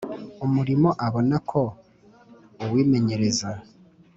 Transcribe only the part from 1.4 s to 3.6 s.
ko uwimenyereza